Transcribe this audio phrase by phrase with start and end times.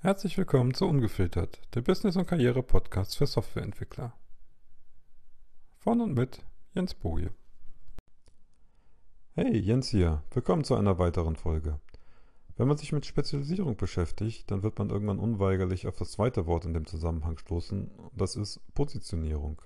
[0.00, 4.12] Herzlich willkommen zu Ungefiltert, der Business- und Karriere-Podcast für Softwareentwickler.
[5.78, 7.32] Von und mit Jens Boje.
[9.32, 10.22] Hey, Jens hier.
[10.30, 11.80] Willkommen zu einer weiteren Folge.
[12.56, 16.64] Wenn man sich mit Spezialisierung beschäftigt, dann wird man irgendwann unweigerlich auf das zweite Wort
[16.64, 19.60] in dem Zusammenhang stoßen, das ist Positionierung.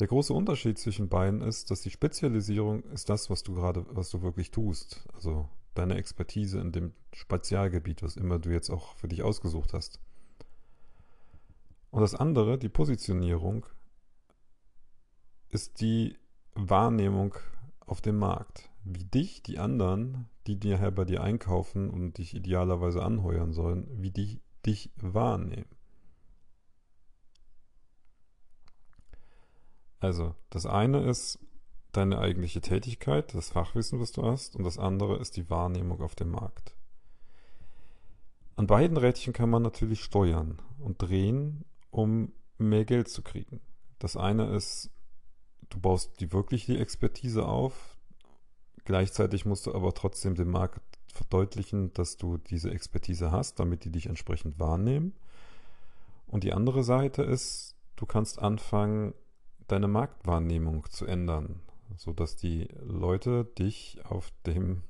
[0.00, 4.10] Der große Unterschied zwischen beiden ist, dass die Spezialisierung ist das, was du gerade, was
[4.10, 5.08] du wirklich tust.
[5.14, 10.00] Also deine Expertise in dem Spezialgebiet, was immer du jetzt auch für dich ausgesucht hast.
[11.90, 13.66] Und das andere, die Positionierung,
[15.48, 16.18] ist die
[16.54, 17.36] Wahrnehmung
[17.80, 18.70] auf dem Markt.
[18.82, 24.10] Wie dich die anderen, die nachher bei dir einkaufen und dich idealerweise anheuern sollen, wie
[24.10, 25.68] die dich wahrnehmen.
[30.00, 31.38] Also, das eine ist,
[31.96, 36.14] deine eigentliche Tätigkeit, das Fachwissen, was du hast, und das andere ist die Wahrnehmung auf
[36.14, 36.74] dem Markt.
[38.56, 43.60] An beiden Rädchen kann man natürlich steuern und drehen, um mehr Geld zu kriegen.
[43.98, 44.90] Das eine ist,
[45.70, 47.96] du baust die wirklich die Expertise auf,
[48.84, 50.80] gleichzeitig musst du aber trotzdem dem Markt
[51.12, 55.14] verdeutlichen, dass du diese Expertise hast, damit die dich entsprechend wahrnehmen.
[56.26, 59.14] Und die andere Seite ist, du kannst anfangen,
[59.68, 61.60] deine Marktwahrnehmung zu ändern
[61.96, 64.82] sodass die Leute dich auf dem,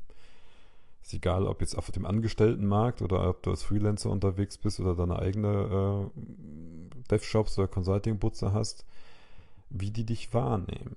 [1.02, 4.94] ist egal, ob jetzt auf dem Angestelltenmarkt oder ob du als Freelancer unterwegs bist oder
[4.94, 6.20] deine eigene äh,
[7.10, 8.86] Dev-Shops oder Consulting-Butze hast,
[9.70, 10.96] wie die dich wahrnehmen.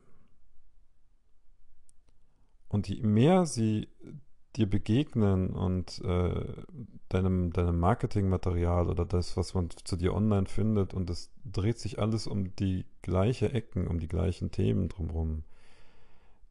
[2.70, 3.88] Und je mehr sie
[4.56, 6.64] dir begegnen und äh,
[7.10, 12.00] deinem, deinem Marketingmaterial oder das, was man zu dir online findet, und es dreht sich
[12.00, 15.44] alles um die gleiche Ecken, um die gleichen Themen drumherum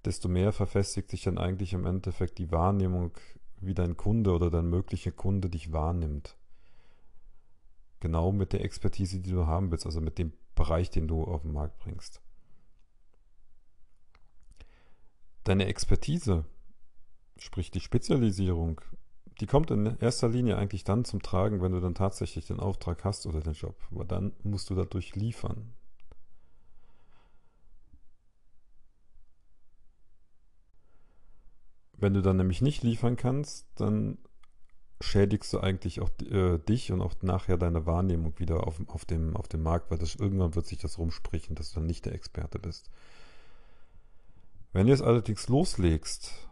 [0.07, 3.13] desto mehr verfestigt sich dann eigentlich im Endeffekt die Wahrnehmung,
[3.61, 6.37] wie dein Kunde oder dein möglicher Kunde dich wahrnimmt.
[8.01, 11.43] Genau mit der Expertise, die du haben willst, also mit dem Bereich, den du auf
[11.43, 12.21] den Markt bringst.
[15.45, 16.45] Deine Expertise,
[17.37, 18.81] sprich die Spezialisierung,
[19.41, 23.05] die kommt in erster Linie eigentlich dann zum Tragen, wenn du dann tatsächlich den Auftrag
[23.05, 23.77] hast oder den Job.
[23.91, 25.75] Aber dann musst du dadurch liefern.
[31.99, 34.19] Wenn du dann nämlich nicht liefern kannst, dann
[35.01, 39.37] schädigst du eigentlich auch äh, dich und auch nachher deine Wahrnehmung wieder auf, auf, dem,
[39.37, 42.15] auf dem Markt, weil das, irgendwann wird sich das rumsprechen, dass du dann nicht der
[42.15, 42.91] Experte bist.
[44.73, 46.49] Wenn du es allerdings loslegst,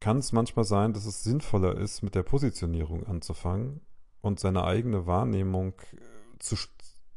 [0.00, 3.80] kann es manchmal sein, dass es sinnvoller ist, mit der Positionierung anzufangen
[4.20, 6.56] und seine eigene Wahrnehmung äh, zu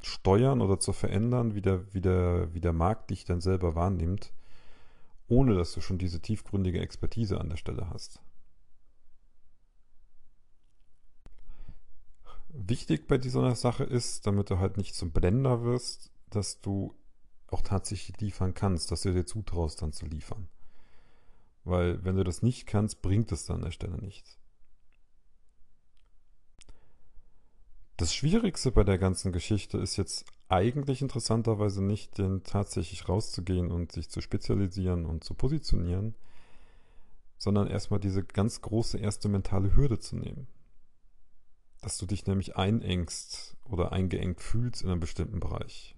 [0.02, 4.34] steuern oder zu verändern, wie der, wie der, wie der Markt dich dann selber wahrnimmt
[5.28, 8.22] ohne dass du schon diese tiefgründige Expertise an der Stelle hast.
[12.50, 16.96] Wichtig bei dieser Sache ist, damit du halt nicht zum Blender wirst, dass du
[17.48, 20.50] auch tatsächlich liefern kannst, dass du dir zutraust, dann zu liefern.
[21.64, 24.38] Weil wenn du das nicht kannst, bringt es dann an der Stelle nichts.
[27.98, 33.92] Das Schwierigste bei der ganzen Geschichte ist jetzt eigentlich interessanterweise nicht, denn tatsächlich rauszugehen und
[33.92, 36.16] sich zu spezialisieren und zu positionieren,
[37.38, 40.48] sondern erstmal diese ganz große erste mentale Hürde zu nehmen.
[41.82, 45.96] Dass du dich nämlich einengst oder eingeengt fühlst in einem bestimmten Bereich.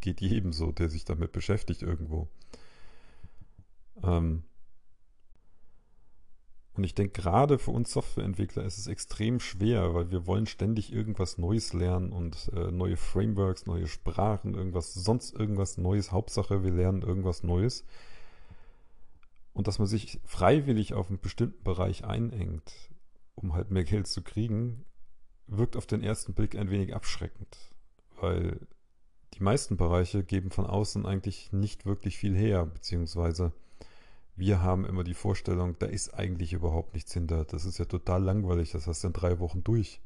[0.00, 2.28] Geht jedem so, der sich damit beschäftigt irgendwo.
[4.02, 4.44] Ähm,
[6.74, 10.90] und ich denke, gerade für uns Softwareentwickler ist es extrem schwer, weil wir wollen ständig
[10.90, 16.12] irgendwas Neues lernen und äh, neue Frameworks, neue Sprachen, irgendwas, sonst irgendwas Neues.
[16.12, 17.84] Hauptsache, wir lernen irgendwas Neues.
[19.52, 22.72] Und dass man sich freiwillig auf einen bestimmten Bereich einengt,
[23.34, 24.86] um halt mehr Geld zu kriegen,
[25.46, 27.70] wirkt auf den ersten Blick ein wenig abschreckend.
[28.18, 28.66] Weil
[29.34, 33.52] die meisten Bereiche geben von außen eigentlich nicht wirklich viel her, beziehungsweise
[34.34, 37.44] wir haben immer die Vorstellung, da ist eigentlich überhaupt nichts hinter.
[37.44, 40.00] Das ist ja total langweilig, das hast du in drei Wochen durch.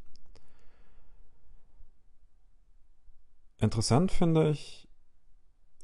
[3.59, 4.89] Interessant finde ich,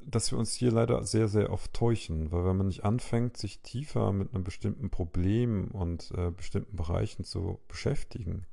[0.05, 3.61] dass wir uns hier leider sehr, sehr oft täuschen, weil wenn man nicht anfängt, sich
[3.61, 8.45] tiefer mit einem bestimmten Problem und äh, bestimmten Bereichen zu beschäftigen,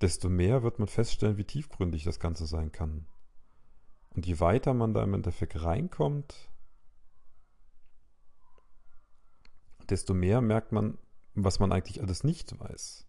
[0.00, 3.06] desto mehr wird man feststellen, wie tiefgründig das Ganze sein kann.
[4.14, 6.49] Und je weiter man da im Endeffekt reinkommt,
[9.90, 10.98] desto mehr merkt man,
[11.34, 13.06] was man eigentlich alles nicht weiß.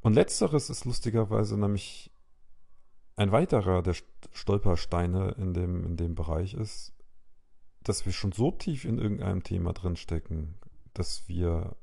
[0.00, 2.10] Und letzteres ist lustigerweise nämlich
[3.14, 3.94] ein weiterer der
[4.32, 6.92] Stolpersteine in dem, in dem Bereich ist,
[7.82, 10.58] dass wir schon so tief in irgendeinem Thema drinstecken,
[10.94, 11.76] dass wir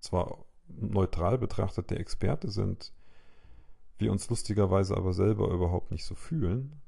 [0.00, 2.92] zwar neutral betrachtet der Experte sind,
[3.98, 6.80] wir uns lustigerweise aber selber überhaupt nicht so fühlen,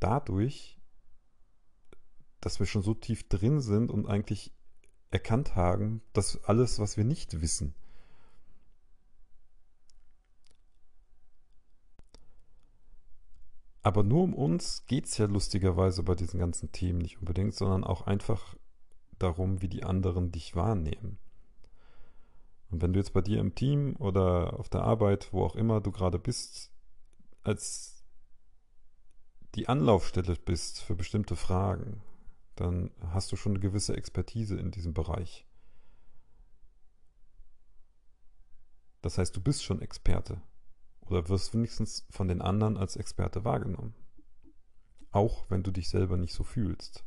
[0.00, 0.80] dadurch,
[2.42, 4.52] dass wir schon so tief drin sind und eigentlich
[5.10, 7.74] erkannt haben, dass alles, was wir nicht wissen,
[13.82, 17.82] Aber nur um uns geht es ja lustigerweise bei diesen ganzen Themen nicht unbedingt, sondern
[17.82, 18.54] auch einfach
[19.18, 21.18] darum, wie die anderen dich wahrnehmen.
[22.70, 25.80] Und wenn du jetzt bei dir im Team oder auf der Arbeit, wo auch immer
[25.80, 26.70] du gerade bist,
[27.42, 28.04] als
[29.56, 32.00] die Anlaufstelle bist für bestimmte Fragen,
[32.56, 35.46] dann hast du schon eine gewisse Expertise in diesem Bereich.
[39.00, 40.40] Das heißt, du bist schon Experte
[41.00, 43.94] oder wirst wenigstens von den anderen als Experte wahrgenommen.
[45.10, 47.04] Auch wenn du dich selber nicht so fühlst.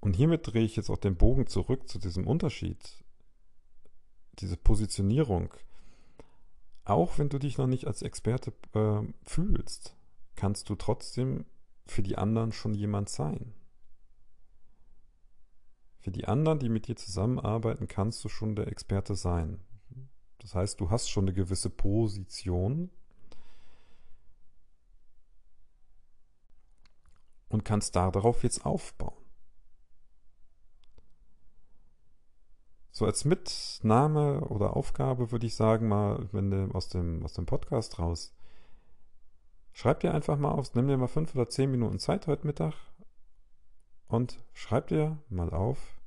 [0.00, 3.04] Und hiermit drehe ich jetzt auch den Bogen zurück zu diesem Unterschied,
[4.38, 5.52] diese Positionierung.
[6.84, 9.96] Auch wenn du dich noch nicht als Experte äh, fühlst,
[10.36, 11.44] kannst du trotzdem
[11.90, 13.54] für die anderen schon jemand sein.
[16.00, 19.60] Für die anderen, die mit dir zusammenarbeiten, kannst du schon der Experte sein.
[20.38, 22.90] Das heißt, du hast schon eine gewisse Position
[27.48, 29.16] und kannst darauf jetzt aufbauen.
[32.90, 37.46] So als Mitnahme oder Aufgabe würde ich sagen, mal, wenn du aus dem, aus dem
[37.46, 38.34] Podcast raus,
[39.78, 42.74] schreib dir einfach mal auf, nimm dir mal fünf oder zehn Minuten Zeit heute Mittag
[44.08, 46.02] und schreib dir mal auf,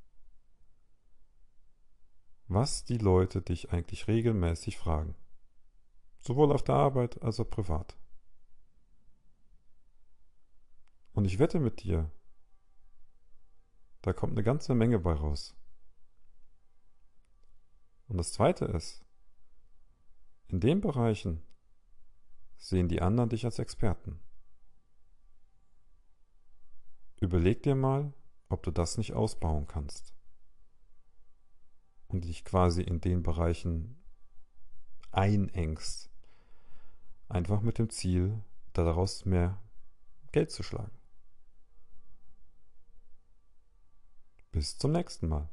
[2.48, 5.14] was die Leute dich eigentlich regelmäßig fragen.
[6.18, 7.96] Sowohl auf der Arbeit als auch privat.
[11.14, 12.10] Und ich wette mit dir,
[14.02, 15.56] da kommt eine ganze Menge bei raus.
[18.06, 19.02] Und das Zweite ist,
[20.48, 21.42] in den Bereichen
[22.62, 24.20] sehen die anderen dich als Experten.
[27.20, 28.14] Überleg dir mal,
[28.48, 30.14] ob du das nicht ausbauen kannst
[32.06, 34.00] und dich quasi in den Bereichen
[35.10, 36.08] einengst.
[37.28, 38.40] Einfach mit dem Ziel,
[38.74, 39.60] daraus mehr
[40.30, 40.96] Geld zu schlagen.
[44.52, 45.48] Bis zum nächsten Mal.